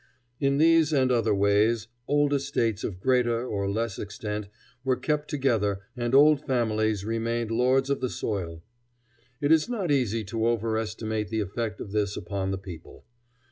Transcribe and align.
In 0.39 0.57
these 0.57 0.91
and 0.91 1.11
other 1.11 1.35
ways, 1.35 1.87
old 2.07 2.33
estates 2.33 2.83
of 2.83 2.99
greater 2.99 3.45
or 3.45 3.69
less 3.69 3.99
extent 3.99 4.47
were 4.83 4.95
kept 4.95 5.29
together, 5.29 5.81
and 5.95 6.15
old 6.15 6.43
families 6.43 7.05
remained 7.05 7.51
lords 7.51 7.91
of 7.91 8.01
the 8.01 8.09
soil. 8.09 8.63
It 9.41 9.51
is 9.51 9.69
not 9.69 9.91
easy 9.91 10.23
to 10.23 10.47
overestimate 10.47 11.27
the 11.29 11.41
effect 11.41 11.79
of 11.79 11.91
this 11.91 12.17
upon 12.17 12.49
the 12.49 12.57
people. 12.57 13.05